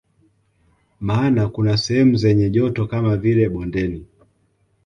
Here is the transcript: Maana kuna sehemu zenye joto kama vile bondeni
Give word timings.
Maana 0.99 1.47
kuna 1.49 1.77
sehemu 1.77 2.15
zenye 2.15 2.49
joto 2.49 2.87
kama 2.87 3.17
vile 3.17 3.49
bondeni 3.49 4.05